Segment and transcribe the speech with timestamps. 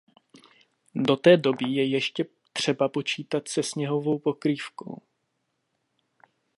[0.95, 5.01] Do té doby je ještě třeba počítat se sněhovou pokrývkou.